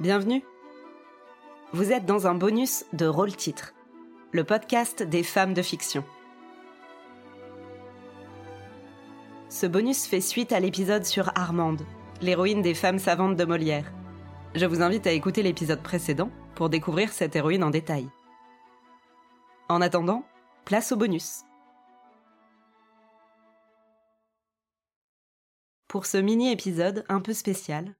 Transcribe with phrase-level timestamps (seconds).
[0.00, 0.42] Bienvenue
[1.72, 3.74] Vous êtes dans un bonus de Rôle Titre,
[4.32, 6.02] le podcast des femmes de fiction.
[9.48, 11.82] Ce bonus fait suite à l'épisode sur Armande,
[12.20, 13.92] l'héroïne des femmes savantes de Molière.
[14.56, 18.08] Je vous invite à écouter l'épisode précédent pour découvrir cette héroïne en détail.
[19.68, 20.24] En attendant,
[20.64, 21.42] place au bonus.
[25.86, 27.94] Pour ce mini-épisode un peu spécial,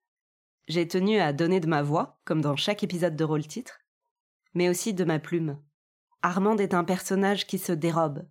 [0.67, 3.81] j'ai tenu à donner de ma voix, comme dans chaque épisode de rôle titre,
[4.55, 5.61] mais aussi de ma plume.
[6.23, 8.27] Armande est un personnage qui se dérobe.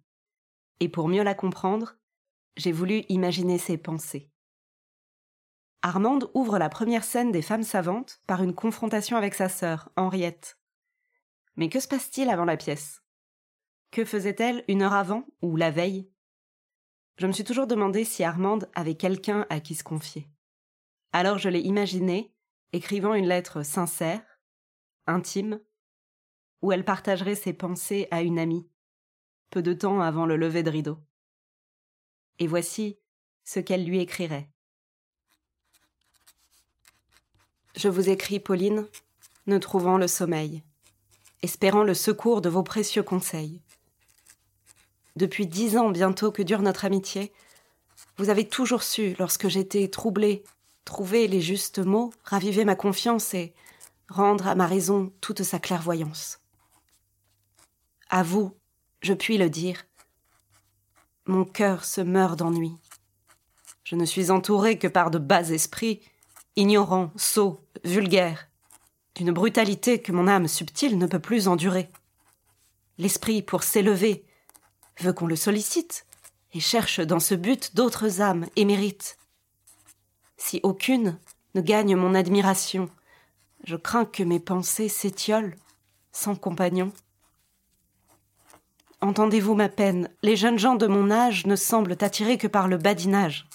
[0.80, 1.96] Et pour mieux la comprendre,
[2.58, 4.32] j'ai voulu imaginer ses pensées.
[5.82, 10.58] Armande ouvre la première scène des femmes savantes par une confrontation avec sa sœur, Henriette.
[11.56, 13.04] Mais que se passe-t-il avant la pièce?
[13.92, 16.10] Que faisait-elle une heure avant ou la veille?
[17.18, 20.33] Je me suis toujours demandé si Armande avait quelqu'un à qui se confier.
[21.16, 22.34] Alors je l'ai imaginé,
[22.74, 24.24] écrivant une lettre sincère,
[25.06, 25.62] intime,
[26.64, 28.68] où elle partagerait ses pensées à une amie,
[29.52, 30.98] peu de temps avant le lever de rideau.
[32.40, 32.98] Et voici
[33.44, 34.50] ce qu'elle lui écrirait.
[37.76, 38.88] Je vous écris, Pauline,
[39.46, 40.64] ne trouvant le sommeil,
[41.44, 43.62] espérant le secours de vos précieux conseils.
[45.16, 47.32] Depuis dix ans bientôt que dure notre amitié,
[48.18, 50.44] vous avez toujours su, lorsque j'étais troublée
[50.86, 53.54] trouver les justes mots, raviver ma confiance et
[54.10, 56.40] rendre à ma raison toute sa clairvoyance.
[58.10, 58.56] À vous,
[59.02, 59.86] je puis le dire,
[61.26, 62.76] mon cœur se meurt d'ennui.
[63.84, 66.02] Je ne suis entouré que par de bas esprits,
[66.56, 68.50] ignorants, sots, vulgaires,
[69.16, 71.90] d'une brutalité que mon âme subtile ne peut plus endurer.
[72.98, 74.26] L'esprit, pour s'élever,
[75.00, 76.06] veut qu'on le sollicite
[76.54, 79.18] et cherche dans ce but d'autres âmes émérites
[80.38, 81.18] si aucune
[81.56, 82.90] ne gagne mon admiration,
[83.64, 85.56] je crains que mes pensées s'étiolent
[86.12, 86.92] sans compagnon.
[89.02, 90.10] Entendez-vous ma peine?
[90.22, 93.48] Les jeunes gens de mon âge ne semblent attirés que par le badinage.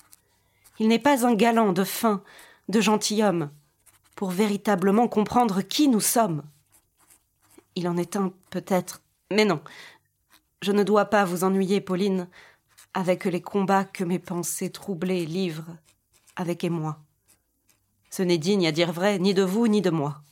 [0.78, 2.22] Il n'est pas un galant de fin,
[2.68, 3.50] de gentilhomme,
[4.14, 6.42] pour véritablement comprendre qui nous sommes.
[7.74, 9.00] Il en est un, peut-être,
[9.30, 9.62] mais non.
[10.62, 12.28] Je ne dois pas vous ennuyer, Pauline,
[12.94, 15.76] avec les combats que mes pensées troublées livrent
[16.38, 16.98] avec émoi.
[18.10, 20.22] Ce n'est digne, à dire vrai, ni de vous ni de moi.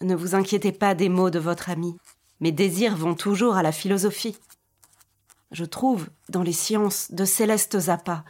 [0.00, 1.96] Ne vous inquiétez pas des mots de votre ami.
[2.40, 4.36] Mes désirs vont toujours à la philosophie.
[5.50, 8.24] Je trouve dans les sciences de célestes appâts,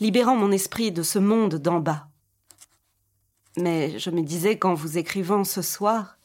[0.00, 2.08] libérant mon esprit de ce monde d'en bas.
[3.56, 6.16] Mais je me disais qu'en vous écrivant ce soir,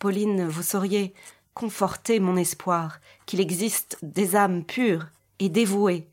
[0.00, 1.14] Pauline, vous sauriez
[1.52, 5.06] conforter mon espoir qu'il existe des âmes pures
[5.38, 6.08] et dévouées,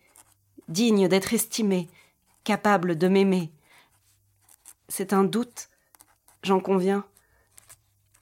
[0.68, 1.90] dignes d'être estimées,
[2.44, 3.52] capable de m'aimer.
[4.90, 5.70] C'est un doute,
[6.44, 7.06] j'en conviens.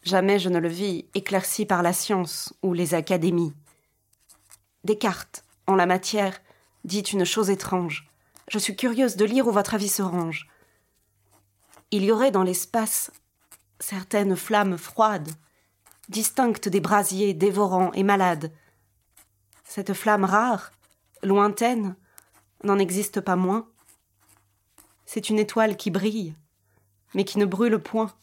[0.04, 3.54] Jamais je ne le vis éclairci par la science ou les académies.
[4.84, 6.40] Descartes, en la matière,
[6.84, 8.10] dit une chose étrange.
[8.50, 10.48] Je suis curieuse de lire où votre avis se range.
[11.92, 13.12] Il y aurait dans l'espace
[13.80, 15.32] certaines flammes froides,
[16.10, 18.52] distinctes des brasiers dévorants et malades.
[19.64, 20.72] Cette flamme rare,
[21.24, 21.96] lointaine,
[22.64, 23.69] n'en existe pas moins
[25.12, 26.36] c'est une étoile qui brille,
[27.16, 28.14] mais qui ne brûle point.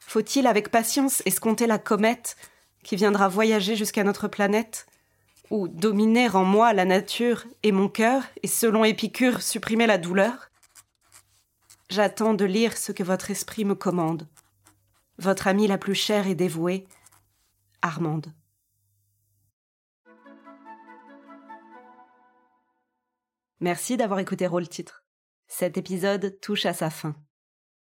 [0.00, 2.36] Faut-il avec patience escompter la comète
[2.82, 4.88] qui viendra voyager jusqu'à notre planète,
[5.50, 10.50] ou dominer en moi la nature et mon cœur, et selon Épicure supprimer la douleur?
[11.88, 14.26] J'attends de lire ce que votre esprit me commande.
[15.18, 16.84] Votre amie la plus chère et dévouée,
[17.80, 18.26] Armande.
[23.60, 25.03] Merci d'avoir écouté Rôle Titre.
[25.46, 27.14] Cet épisode touche à sa fin.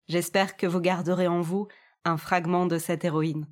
[0.08, 1.68] J'espère que vous garderez en vous
[2.06, 3.48] un fragment de cette héroïne.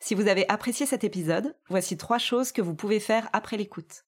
[0.00, 4.04] Si vous avez apprécié cet épisode, voici trois choses que vous pouvez faire après l'écoute.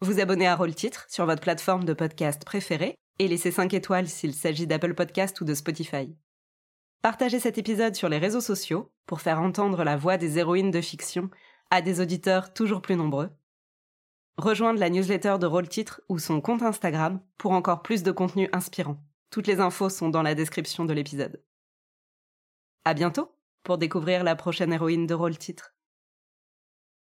[0.00, 4.08] Vous abonner à Rôle Titre sur votre plateforme de podcast préférée et laisser 5 étoiles
[4.08, 6.14] s'il s'agit d'Apple Podcast ou de Spotify.
[7.02, 10.80] Partagez cet épisode sur les réseaux sociaux pour faire entendre la voix des héroïnes de
[10.80, 11.30] fiction
[11.70, 13.30] à des auditeurs toujours plus nombreux
[14.36, 18.48] rejoindre la newsletter de Rôle Titre ou son compte Instagram pour encore plus de contenu
[18.52, 18.98] inspirant.
[19.30, 21.42] Toutes les infos sont dans la description de l'épisode.
[22.84, 25.74] À bientôt pour découvrir la prochaine héroïne de Rôle Titre.